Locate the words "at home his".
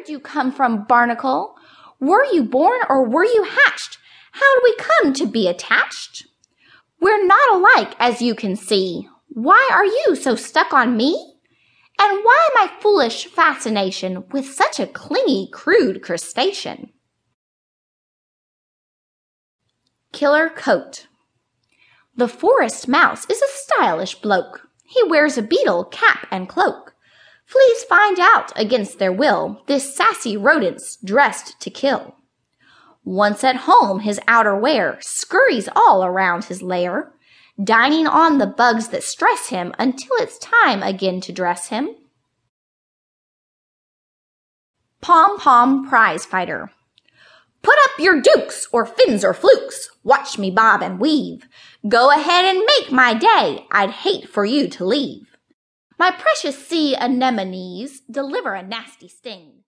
33.42-34.20